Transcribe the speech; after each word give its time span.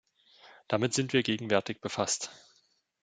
Damit 0.67 0.95
sind 0.95 1.13
wir 1.13 1.21
gegenwärtig 1.21 1.79
befasst. 1.79 2.31